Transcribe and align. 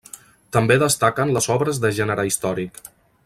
També 0.55 0.77
destaquen 0.83 1.35
les 1.37 1.49
obres 1.57 1.83
de 1.85 1.93
gènere 1.99 2.27
històric. 2.31 2.81